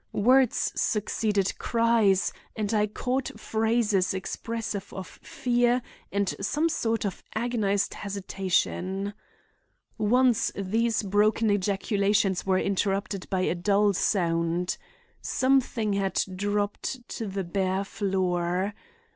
Words 0.13 0.71
succeeded 0.75 1.59
cries 1.59 2.33
and 2.55 2.73
I 2.73 2.87
caught 2.87 3.39
phrases 3.39 4.15
expressive 4.15 4.91
of 4.91 5.05
fear 5.21 5.83
and 6.11 6.27
some 6.43 6.69
sort 6.69 7.05
of 7.05 7.21
agonized 7.35 7.93
hesitation. 7.93 9.13
Once 9.99 10.51
these 10.55 11.03
broken 11.03 11.51
ejaculations 11.51 12.47
were 12.47 12.57
interrupted 12.57 13.29
by 13.29 13.41
a 13.41 13.53
dull 13.53 13.93
sound. 13.93 14.75
Something 15.21 15.93
had 15.93 16.19
dropped 16.35 17.07
to 17.09 17.27
the 17.27 17.43
bare 17.43 17.83
floor. 17.83 18.73